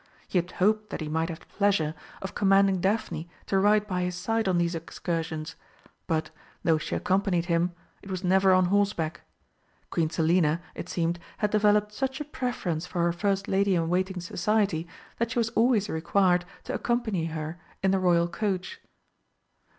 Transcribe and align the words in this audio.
He 0.27 0.39
had 0.39 0.53
hoped 0.53 0.89
that 0.89 0.99
he 0.99 1.07
might 1.07 1.29
have 1.29 1.41
the 1.41 1.45
pleasure 1.45 1.93
of 2.23 2.33
commanding 2.33 2.81
Daphne 2.81 3.29
to 3.45 3.59
ride 3.59 3.85
by 3.85 4.01
his 4.01 4.15
side 4.15 4.47
on 4.47 4.57
these 4.57 4.73
excursions, 4.73 5.55
but, 6.07 6.31
though 6.63 6.79
she 6.79 6.95
accompanied 6.95 7.45
them, 7.45 7.75
it 8.01 8.09
was 8.09 8.23
never 8.23 8.51
on 8.51 8.65
horseback. 8.73 9.21
Queen 9.91 10.09
Selina, 10.09 10.59
it 10.73 10.89
seemed, 10.89 11.19
had 11.37 11.51
developed 11.51 11.93
such 11.93 12.19
a 12.19 12.25
preference 12.25 12.87
for 12.87 13.03
her 13.03 13.13
first 13.13 13.47
lady 13.47 13.75
in 13.75 13.89
waiting's 13.89 14.25
society 14.25 14.87
that 15.19 15.29
she 15.29 15.37
was 15.37 15.49
always 15.49 15.87
required 15.87 16.45
to 16.63 16.73
accompany 16.73 17.25
her 17.25 17.59
in 17.83 17.91
the 17.91 17.99
Royal 17.99 18.27
coach. 18.27 18.81